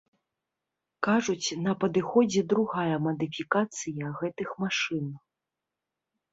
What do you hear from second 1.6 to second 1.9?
на